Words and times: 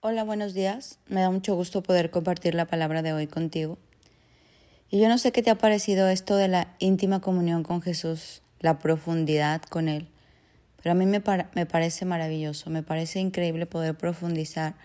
Hola, 0.00 0.22
buenos 0.22 0.54
días. 0.54 1.00
Me 1.08 1.22
da 1.22 1.30
mucho 1.32 1.56
gusto 1.56 1.82
poder 1.82 2.10
compartir 2.10 2.54
la 2.54 2.66
palabra 2.66 3.02
de 3.02 3.12
hoy 3.12 3.26
contigo. 3.26 3.78
Y 4.90 5.00
yo 5.00 5.08
no 5.08 5.18
sé 5.18 5.32
qué 5.32 5.42
te 5.42 5.50
ha 5.50 5.58
parecido 5.58 6.08
esto 6.08 6.36
de 6.36 6.46
la 6.46 6.76
íntima 6.78 7.20
comunión 7.20 7.64
con 7.64 7.82
Jesús, 7.82 8.40
la 8.60 8.78
profundidad 8.78 9.60
con 9.62 9.88
Él, 9.88 10.06
pero 10.76 10.92
a 10.92 10.94
mí 10.94 11.04
me, 11.04 11.20
me 11.56 11.66
parece 11.66 12.04
maravilloso, 12.04 12.70
me 12.70 12.84
parece 12.84 13.18
increíble 13.18 13.66
poder 13.66 13.96
profundizar 13.96 14.76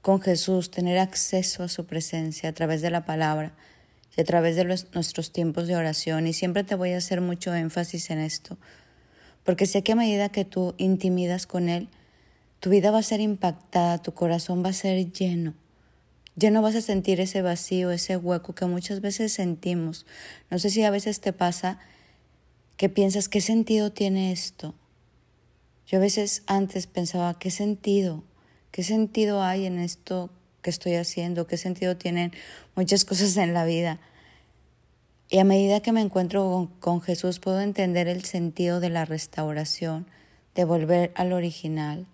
con 0.00 0.22
Jesús, 0.22 0.70
tener 0.70 0.96
acceso 0.96 1.62
a 1.62 1.68
su 1.68 1.84
presencia 1.84 2.48
a 2.48 2.54
través 2.54 2.80
de 2.80 2.88
la 2.88 3.04
palabra 3.04 3.52
y 4.16 4.22
a 4.22 4.24
través 4.24 4.56
de 4.56 4.64
nuestros 4.64 5.32
tiempos 5.32 5.66
de 5.66 5.76
oración. 5.76 6.26
Y 6.26 6.32
siempre 6.32 6.64
te 6.64 6.76
voy 6.76 6.92
a 6.92 6.96
hacer 6.96 7.20
mucho 7.20 7.54
énfasis 7.54 8.08
en 8.08 8.20
esto, 8.20 8.56
porque 9.44 9.66
sé 9.66 9.82
que 9.82 9.92
a 9.92 9.96
medida 9.96 10.30
que 10.30 10.46
tú 10.46 10.74
intimidas 10.78 11.46
con 11.46 11.68
Él, 11.68 11.90
tu 12.64 12.70
vida 12.70 12.90
va 12.90 13.00
a 13.00 13.02
ser 13.02 13.20
impactada, 13.20 13.98
tu 13.98 14.14
corazón 14.14 14.64
va 14.64 14.70
a 14.70 14.72
ser 14.72 15.12
lleno. 15.12 15.52
Lleno 16.34 16.62
vas 16.62 16.74
a 16.74 16.80
sentir 16.80 17.20
ese 17.20 17.42
vacío, 17.42 17.90
ese 17.90 18.16
hueco 18.16 18.54
que 18.54 18.64
muchas 18.64 19.02
veces 19.02 19.34
sentimos. 19.34 20.06
No 20.50 20.58
sé 20.58 20.70
si 20.70 20.82
a 20.82 20.88
veces 20.88 21.20
te 21.20 21.34
pasa 21.34 21.78
que 22.78 22.88
piensas, 22.88 23.28
¿qué 23.28 23.42
sentido 23.42 23.92
tiene 23.92 24.32
esto? 24.32 24.74
Yo 25.86 25.98
a 25.98 26.00
veces 26.00 26.42
antes 26.46 26.86
pensaba, 26.86 27.38
¿qué 27.38 27.50
sentido? 27.50 28.24
¿Qué 28.70 28.82
sentido 28.82 29.42
hay 29.42 29.66
en 29.66 29.78
esto 29.78 30.30
que 30.62 30.70
estoy 30.70 30.94
haciendo? 30.94 31.46
¿Qué 31.46 31.58
sentido 31.58 31.98
tienen 31.98 32.32
muchas 32.76 33.04
cosas 33.04 33.36
en 33.36 33.52
la 33.52 33.66
vida? 33.66 34.00
Y 35.28 35.38
a 35.38 35.44
medida 35.44 35.80
que 35.80 35.92
me 35.92 36.00
encuentro 36.00 36.70
con, 36.80 37.02
Jesús 37.02 37.40
puedo 37.40 37.60
entender 37.60 38.08
el 38.08 38.24
sentido 38.24 38.80
de 38.80 38.88
la 38.88 39.04
restauración, 39.04 40.06
de 40.54 40.64
volver 40.64 41.12
al 41.14 41.34
original, 41.34 42.06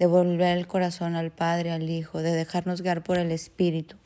de 0.00 0.06
volver 0.06 0.56
el 0.56 0.66
corazón 0.66 1.14
al 1.14 1.30
Padre, 1.30 1.70
al 1.70 1.90
Hijo, 1.90 2.22
de 2.22 2.32
dejarnos 2.32 2.80
guiar 2.80 3.04
por 3.04 3.18
el 3.18 3.30
Espíritu. 3.30 3.96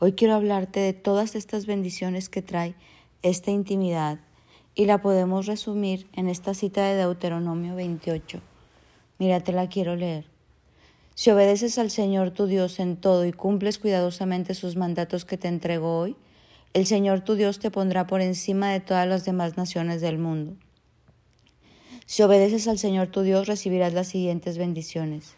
Hoy 0.00 0.14
quiero 0.14 0.34
hablarte 0.34 0.80
de 0.80 0.92
todas 0.92 1.36
estas 1.36 1.66
bendiciones 1.66 2.28
que 2.28 2.42
trae 2.42 2.74
esta 3.22 3.52
intimidad 3.52 4.18
y 4.74 4.86
la 4.86 5.00
podemos 5.00 5.46
resumir 5.46 6.08
en 6.14 6.28
esta 6.28 6.52
cita 6.52 6.84
de 6.84 6.96
Deuteronomio 6.96 7.76
28. 7.76 8.40
Mira, 9.20 9.38
te 9.38 9.52
la 9.52 9.68
quiero 9.68 9.94
leer. 9.94 10.26
Si 11.14 11.30
obedeces 11.30 11.78
al 11.78 11.92
Señor 11.92 12.32
tu 12.32 12.46
Dios 12.46 12.80
en 12.80 12.96
todo 12.96 13.24
y 13.24 13.32
cumples 13.32 13.78
cuidadosamente 13.78 14.54
sus 14.54 14.74
mandatos 14.74 15.24
que 15.24 15.38
te 15.38 15.46
entrego 15.46 15.96
hoy, 15.96 16.16
el 16.72 16.86
Señor 16.86 17.20
tu 17.20 17.36
Dios 17.36 17.60
te 17.60 17.70
pondrá 17.70 18.08
por 18.08 18.20
encima 18.20 18.72
de 18.72 18.80
todas 18.80 19.06
las 19.06 19.24
demás 19.24 19.56
naciones 19.56 20.00
del 20.00 20.18
mundo. 20.18 20.56
Si 22.14 22.22
obedeces 22.22 22.68
al 22.68 22.78
Señor 22.78 23.08
tu 23.08 23.22
Dios, 23.22 23.48
recibirás 23.48 23.92
las 23.92 24.06
siguientes 24.06 24.56
bendiciones. 24.56 25.34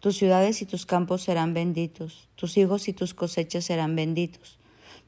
Tus 0.00 0.16
ciudades 0.16 0.62
y 0.62 0.64
tus 0.64 0.86
campos 0.86 1.20
serán 1.20 1.52
benditos, 1.52 2.30
tus 2.34 2.56
hijos 2.56 2.88
y 2.88 2.94
tus 2.94 3.12
cosechas 3.12 3.66
serán 3.66 3.94
benditos, 3.94 4.58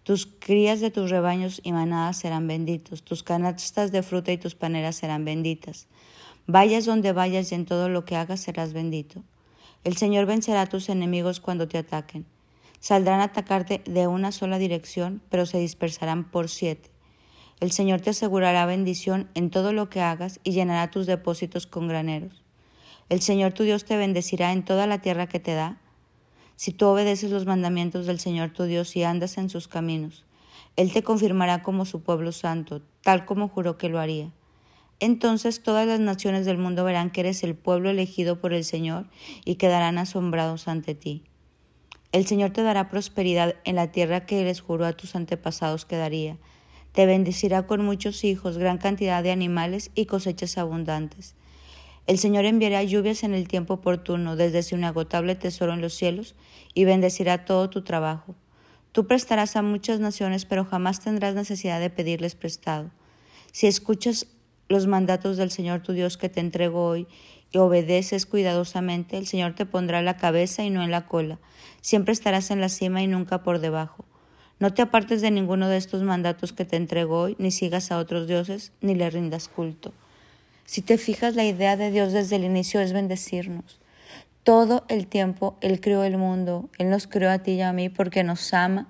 tus 0.02 0.26
crías 0.26 0.80
de 0.80 0.90
tus 0.90 1.08
rebaños 1.08 1.62
y 1.64 1.72
manadas 1.72 2.18
serán 2.18 2.46
benditos, 2.46 3.02
tus 3.02 3.22
canastas 3.22 3.92
de 3.92 4.02
fruta 4.02 4.30
y 4.30 4.36
tus 4.36 4.54
paneras 4.54 4.96
serán 4.96 5.24
benditas. 5.24 5.86
Vayas 6.46 6.84
donde 6.84 7.12
vayas 7.12 7.50
y 7.50 7.54
en 7.54 7.64
todo 7.64 7.88
lo 7.88 8.04
que 8.04 8.16
hagas 8.16 8.40
serás 8.40 8.74
bendito. 8.74 9.22
El 9.84 9.96
Señor 9.96 10.26
vencerá 10.26 10.60
a 10.60 10.68
tus 10.68 10.90
enemigos 10.90 11.40
cuando 11.40 11.66
te 11.66 11.78
ataquen. 11.78 12.26
Saldrán 12.78 13.20
a 13.20 13.30
atacarte 13.30 13.80
de 13.86 14.06
una 14.06 14.32
sola 14.32 14.58
dirección, 14.58 15.22
pero 15.30 15.46
se 15.46 15.56
dispersarán 15.56 16.30
por 16.30 16.50
siete. 16.50 16.90
El 17.58 17.72
Señor 17.72 18.02
te 18.02 18.10
asegurará 18.10 18.66
bendición 18.66 19.30
en 19.34 19.48
todo 19.48 19.72
lo 19.72 19.88
que 19.88 20.02
hagas 20.02 20.40
y 20.44 20.52
llenará 20.52 20.90
tus 20.90 21.06
depósitos 21.06 21.66
con 21.66 21.88
graneros. 21.88 22.44
El 23.08 23.22
Señor 23.22 23.54
tu 23.54 23.62
Dios 23.62 23.86
te 23.86 23.96
bendecirá 23.96 24.52
en 24.52 24.62
toda 24.62 24.86
la 24.86 25.00
tierra 25.00 25.26
que 25.26 25.40
te 25.40 25.54
da, 25.54 25.80
si 26.56 26.72
tú 26.72 26.86
obedeces 26.86 27.30
los 27.30 27.46
mandamientos 27.46 28.04
del 28.04 28.20
Señor 28.20 28.50
tu 28.50 28.64
Dios 28.64 28.94
y 28.94 29.04
andas 29.04 29.38
en 29.38 29.48
sus 29.48 29.68
caminos. 29.68 30.26
Él 30.76 30.92
te 30.92 31.02
confirmará 31.02 31.62
como 31.62 31.86
su 31.86 32.02
pueblo 32.02 32.30
santo, 32.30 32.82
tal 33.02 33.24
como 33.24 33.48
juró 33.48 33.78
que 33.78 33.88
lo 33.88 34.00
haría. 34.00 34.32
Entonces 35.00 35.62
todas 35.62 35.86
las 35.86 36.00
naciones 36.00 36.44
del 36.44 36.58
mundo 36.58 36.84
verán 36.84 37.10
que 37.10 37.20
eres 37.20 37.42
el 37.42 37.54
pueblo 37.54 37.88
elegido 37.88 38.38
por 38.38 38.52
el 38.52 38.64
Señor 38.64 39.08
y 39.46 39.54
quedarán 39.54 39.96
asombrados 39.96 40.68
ante 40.68 40.94
ti. 40.94 41.24
El 42.12 42.26
Señor 42.26 42.50
te 42.50 42.62
dará 42.62 42.90
prosperidad 42.90 43.56
en 43.64 43.76
la 43.76 43.92
tierra 43.92 44.26
que 44.26 44.44
les 44.44 44.60
juró 44.60 44.84
a 44.84 44.92
tus 44.92 45.16
antepasados 45.16 45.86
que 45.86 45.96
daría 45.96 46.36
te 46.96 47.04
bendecirá 47.04 47.66
con 47.66 47.84
muchos 47.84 48.24
hijos, 48.24 48.56
gran 48.56 48.78
cantidad 48.78 49.22
de 49.22 49.30
animales 49.30 49.90
y 49.94 50.06
cosechas 50.06 50.56
abundantes. 50.56 51.34
El 52.06 52.16
Señor 52.16 52.46
enviará 52.46 52.82
lluvias 52.84 53.22
en 53.22 53.34
el 53.34 53.48
tiempo 53.48 53.74
oportuno, 53.74 54.34
desde 54.34 54.62
su 54.62 54.76
inagotable 54.76 55.34
tesoro 55.34 55.74
en 55.74 55.82
los 55.82 55.92
cielos, 55.92 56.34
y 56.72 56.86
bendecirá 56.86 57.44
todo 57.44 57.68
tu 57.68 57.84
trabajo. 57.84 58.34
Tú 58.92 59.06
prestarás 59.06 59.56
a 59.56 59.62
muchas 59.62 60.00
naciones, 60.00 60.46
pero 60.46 60.64
jamás 60.64 61.00
tendrás 61.00 61.34
necesidad 61.34 61.80
de 61.80 61.90
pedirles 61.90 62.34
prestado. 62.34 62.90
Si 63.52 63.66
escuchas 63.66 64.28
los 64.70 64.86
mandatos 64.86 65.36
del 65.36 65.50
Señor 65.50 65.82
tu 65.82 65.92
Dios 65.92 66.16
que 66.16 66.30
te 66.30 66.40
entrego 66.40 66.86
hoy 66.86 67.06
y 67.52 67.58
obedeces 67.58 68.24
cuidadosamente, 68.24 69.18
el 69.18 69.26
Señor 69.26 69.54
te 69.54 69.66
pondrá 69.66 70.00
la 70.00 70.16
cabeza 70.16 70.64
y 70.64 70.70
no 70.70 70.82
en 70.82 70.90
la 70.90 71.06
cola. 71.06 71.38
Siempre 71.82 72.14
estarás 72.14 72.50
en 72.50 72.62
la 72.62 72.70
cima 72.70 73.02
y 73.02 73.06
nunca 73.06 73.42
por 73.42 73.58
debajo. 73.58 74.06
No 74.58 74.72
te 74.72 74.80
apartes 74.80 75.20
de 75.20 75.30
ninguno 75.30 75.68
de 75.68 75.76
estos 75.76 76.02
mandatos 76.02 76.54
que 76.54 76.64
te 76.64 76.76
entrego 76.76 77.20
hoy, 77.20 77.36
ni 77.38 77.50
sigas 77.50 77.92
a 77.92 77.98
otros 77.98 78.26
dioses, 78.26 78.72
ni 78.80 78.94
le 78.94 79.10
rindas 79.10 79.48
culto. 79.48 79.92
Si 80.64 80.80
te 80.80 80.96
fijas, 80.96 81.36
la 81.36 81.44
idea 81.44 81.76
de 81.76 81.90
Dios 81.90 82.14
desde 82.14 82.36
el 82.36 82.44
inicio 82.44 82.80
es 82.80 82.94
bendecirnos. 82.94 83.78
Todo 84.44 84.86
el 84.88 85.08
tiempo 85.08 85.56
Él 85.60 85.80
creó 85.80 86.04
el 86.04 86.16
mundo, 86.16 86.70
Él 86.78 86.88
nos 86.88 87.06
creó 87.06 87.30
a 87.30 87.40
ti 87.40 87.52
y 87.52 87.60
a 87.60 87.74
mí 87.74 87.90
porque 87.90 88.24
nos 88.24 88.54
ama 88.54 88.88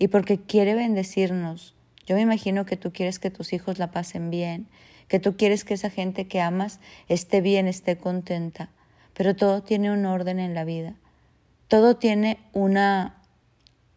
y 0.00 0.08
porque 0.08 0.40
quiere 0.40 0.74
bendecirnos. 0.74 1.74
Yo 2.06 2.16
me 2.16 2.22
imagino 2.22 2.66
que 2.66 2.76
tú 2.76 2.92
quieres 2.92 3.20
que 3.20 3.30
tus 3.30 3.52
hijos 3.52 3.78
la 3.78 3.92
pasen 3.92 4.30
bien, 4.30 4.66
que 5.06 5.20
tú 5.20 5.36
quieres 5.36 5.64
que 5.64 5.74
esa 5.74 5.90
gente 5.90 6.26
que 6.26 6.40
amas 6.40 6.80
esté 7.08 7.40
bien, 7.40 7.68
esté 7.68 7.96
contenta, 7.96 8.70
pero 9.14 9.36
todo 9.36 9.62
tiene 9.62 9.92
un 9.92 10.04
orden 10.06 10.40
en 10.40 10.54
la 10.54 10.64
vida. 10.64 10.94
Todo 11.68 11.96
tiene 11.96 12.38
una 12.52 13.22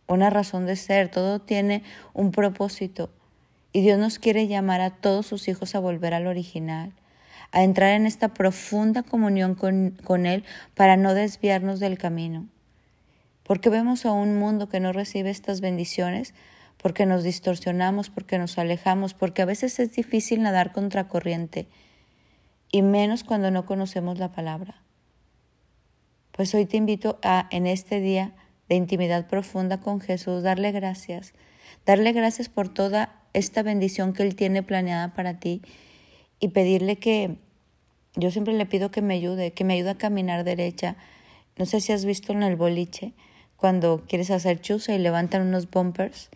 una 0.07 0.29
razón 0.29 0.65
de 0.65 0.75
ser, 0.75 1.09
todo 1.09 1.39
tiene 1.39 1.83
un 2.13 2.31
propósito. 2.31 3.09
Y 3.73 3.81
Dios 3.81 3.99
nos 3.99 4.19
quiere 4.19 4.47
llamar 4.47 4.81
a 4.81 4.89
todos 4.89 5.25
sus 5.25 5.47
hijos 5.47 5.75
a 5.75 5.79
volver 5.79 6.13
al 6.13 6.27
original, 6.27 6.93
a 7.51 7.63
entrar 7.63 7.91
en 7.91 8.05
esta 8.05 8.33
profunda 8.33 9.03
comunión 9.03 9.55
con, 9.55 9.91
con 10.03 10.25
Él 10.25 10.43
para 10.73 10.97
no 10.97 11.13
desviarnos 11.13 11.79
del 11.79 11.97
camino. 11.97 12.47
Porque 13.43 13.69
vemos 13.69 14.05
a 14.05 14.11
un 14.11 14.37
mundo 14.39 14.67
que 14.69 14.79
no 14.79 14.93
recibe 14.93 15.29
estas 15.29 15.61
bendiciones, 15.61 16.33
porque 16.77 17.05
nos 17.05 17.23
distorsionamos, 17.23 18.09
porque 18.09 18.37
nos 18.37 18.57
alejamos, 18.57 19.13
porque 19.13 19.41
a 19.41 19.45
veces 19.45 19.79
es 19.79 19.93
difícil 19.93 20.41
nadar 20.41 20.71
contra 20.71 21.07
corriente, 21.07 21.67
y 22.71 22.81
menos 22.81 23.23
cuando 23.23 23.51
no 23.51 23.65
conocemos 23.65 24.19
la 24.19 24.31
palabra. 24.31 24.81
Pues 26.31 26.53
hoy 26.53 26.65
te 26.65 26.77
invito 26.77 27.19
a, 27.23 27.47
en 27.51 27.65
este 27.65 27.99
día, 27.99 28.33
de 28.69 28.75
intimidad 28.75 29.27
profunda 29.27 29.79
con 29.79 29.99
Jesús, 30.01 30.43
darle 30.43 30.71
gracias, 30.71 31.33
darle 31.85 32.11
gracias 32.11 32.49
por 32.49 32.69
toda 32.69 33.21
esta 33.33 33.63
bendición 33.63 34.13
que 34.13 34.23
Él 34.23 34.35
tiene 34.35 34.63
planeada 34.63 35.13
para 35.13 35.39
ti 35.39 35.61
y 36.39 36.49
pedirle 36.49 36.97
que 36.97 37.37
yo 38.15 38.31
siempre 38.31 38.53
le 38.53 38.65
pido 38.65 38.91
que 38.91 39.01
me 39.01 39.13
ayude, 39.13 39.51
que 39.51 39.63
me 39.63 39.75
ayude 39.75 39.91
a 39.91 39.97
caminar 39.97 40.43
derecha. 40.43 40.95
No 41.57 41.65
sé 41.65 41.81
si 41.81 41.93
has 41.93 42.03
visto 42.03 42.33
en 42.33 42.43
el 42.43 42.55
boliche, 42.55 43.13
cuando 43.57 44.03
quieres 44.07 44.31
hacer 44.31 44.61
chusa 44.61 44.93
y 44.93 44.99
levantan 44.99 45.41
unos 45.41 45.69
bumpers. 45.69 46.29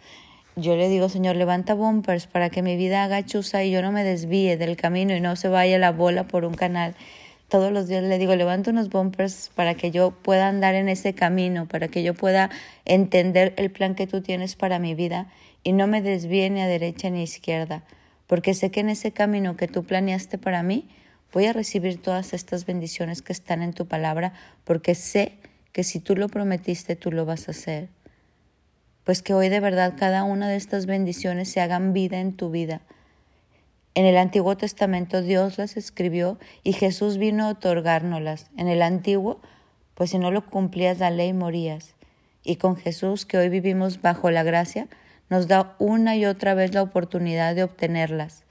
Yo 0.56 0.76
le 0.76 0.90
digo, 0.90 1.08
Señor, 1.08 1.38
levanta 1.38 1.76
bumpers 1.76 2.28
para 2.28 2.50
que 2.50 2.62
mi 2.62 2.76
vida 2.76 3.04
haga 3.04 3.26
chusa 3.26 3.64
y 3.64 3.72
yo 3.72 3.82
no 3.82 3.92
me 3.92 4.04
desvíe 4.04 4.58
del 4.58 4.76
camino 4.76 5.16
y 5.16 5.22
no 5.22 5.36
se 5.36 5.48
vaya 5.48 5.80
la 5.80 5.92
bola 5.92 6.28
por 6.28 6.46
un 6.46 6.54
canal 6.54 6.96
todos 7.52 7.74
los 7.74 7.90
días 7.90 8.02
le 8.02 8.18
digo, 8.18 8.34
levanta 8.34 8.72
unos 8.72 8.88
bumpers 8.88 9.52
para 9.54 9.76
que 9.76 9.92
yo 9.92 10.12
pueda 10.12 10.48
andar 10.48 10.74
en 10.74 10.88
ese 10.88 11.14
camino, 11.14 11.68
para 11.68 11.90
que 11.90 12.02
yo 12.02 12.14
pueda 12.14 12.50
entender 12.86 13.54
el 13.58 13.70
plan 13.70 13.94
que 13.94 14.08
tú 14.08 14.22
tienes 14.22 14.56
para 14.56 14.80
mi 14.80 14.96
vida 14.96 15.28
y 15.62 15.74
no 15.74 15.86
me 15.86 16.02
desvíe 16.02 16.50
ni 16.50 16.62
a 16.62 16.68
derecha 16.68 17.10
ni 17.10 17.20
a 17.20 17.24
izquierda, 17.24 17.84
porque 18.26 18.54
sé 18.54 18.72
que 18.72 18.80
en 18.80 18.88
ese 18.88 19.12
camino 19.12 19.58
que 19.58 19.68
tú 19.68 19.84
planeaste 19.84 20.38
para 20.38 20.64
mí 20.64 20.88
voy 21.34 21.46
a 21.46 21.52
recibir 21.52 22.02
todas 22.02 22.34
estas 22.34 22.66
bendiciones 22.66 23.22
que 23.22 23.34
están 23.34 23.62
en 23.62 23.74
tu 23.74 23.86
palabra, 23.86 24.32
porque 24.64 24.96
sé 24.96 25.34
que 25.74 25.84
si 25.84 26.00
tú 26.00 26.16
lo 26.16 26.30
prometiste, 26.30 26.96
tú 26.96 27.12
lo 27.12 27.26
vas 27.26 27.50
a 27.50 27.52
hacer. 27.52 27.90
Pues 29.04 29.22
que 29.22 29.34
hoy 29.34 29.50
de 29.50 29.60
verdad 29.60 29.96
cada 30.00 30.24
una 30.24 30.48
de 30.48 30.56
estas 30.56 30.86
bendiciones 30.86 31.50
se 31.50 31.60
hagan 31.60 31.92
vida 31.92 32.22
en 32.22 32.32
tu 32.32 32.50
vida 32.50 32.80
en 33.94 34.06
el 34.06 34.18
Antiguo 34.18 34.56
Testamento 34.56 35.22
Dios 35.22 35.58
las 35.58 35.76
escribió 35.76 36.38
y 36.64 36.74
Jesús 36.74 37.18
vino 37.18 37.46
a 37.46 37.50
otorgárnoslas. 37.50 38.50
En 38.58 38.68
el 38.70 38.82
Antiguo, 38.82 39.42
pues 39.96 40.12
si 40.12 40.18
no 40.18 40.32
lo 40.32 40.46
cumplías 40.46 41.00
la 41.00 41.12
ley 41.12 41.34
morías. 41.34 41.96
Y 42.44 42.56
con 42.56 42.78
Jesús, 42.78 43.26
que 43.26 43.38
hoy 43.38 43.50
vivimos 43.50 44.02
bajo 44.02 44.32
la 44.32 44.44
gracia, 44.44 44.88
nos 45.30 45.48
da 45.48 45.76
una 45.78 46.16
y 46.16 46.26
otra 46.26 46.54
vez 46.54 46.74
la 46.74 46.82
oportunidad 46.82 47.54
de 47.54 47.64
obtenerlas. 47.64 48.46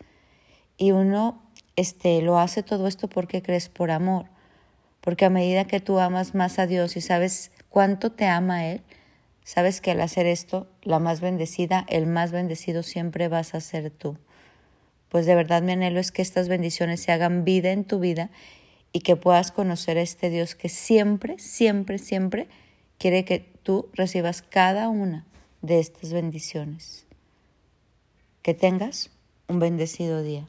Y 0.77 0.93
uno 0.93 1.43
este, 1.77 2.21
lo 2.21 2.39
hace 2.39 2.63
todo 2.63 2.87
esto 2.87 3.09
porque 3.09 3.43
crees 3.43 3.69
por 3.69 3.91
amor, 3.91 4.27
porque 5.01 5.25
a 5.25 5.31
medida 5.31 5.65
que 5.65 5.81
tú 5.81 5.99
amas 5.99 6.35
más 6.35 6.59
a 6.59 6.67
Dios 6.67 6.97
y 6.97 7.01
sabes 7.01 7.51
cuánto 7.69 8.13
te 8.13 8.27
ama 8.27 8.67
Él, 8.67 8.83
sabes 9.45 9.81
que 9.81 9.91
al 9.91 10.01
hacer 10.03 10.27
esto, 10.27 10.69
la 10.83 10.99
más 10.99 11.21
bendecida, 11.21 11.87
el 11.89 12.07
más 12.07 12.33
bendecido 12.33 12.83
siempre 12.83 13.29
vas 13.29 13.55
a 13.55 13.61
ser 13.61 13.91
tú. 13.91 14.19
Pues 15.11 15.27
de 15.27 15.35
verdad 15.35 15.61
mi 15.61 15.73
anhelo 15.73 16.01
es 16.01 16.13
que 16.13 16.23
estas 16.23 16.49
bendiciones 16.49 17.03
se 17.03 17.13
hagan 17.13 17.45
vida 17.45 17.73
en 17.73 17.85
tu 17.85 17.99
vida 17.99 18.31
y 18.93 19.01
que 19.01 19.17
puedas 19.17 19.53
conocer 19.53 19.99
a 19.99 20.03
este 20.03 20.31
Dios 20.31 20.55
que 20.55 20.69
siempre, 20.69 21.39
siempre, 21.39 21.99
siempre 21.99 22.49
quiere 22.99 23.25
que 23.25 23.41
tú 23.63 23.89
recibas 23.93 24.43
cada 24.43 24.89
una 24.89 25.27
de 25.63 25.81
estas 25.81 26.13
bendiciones. 26.13 27.07
Que 28.43 28.55
tengas 28.55 29.11
un 29.49 29.59
bendecido 29.59 30.23
día. 30.23 30.47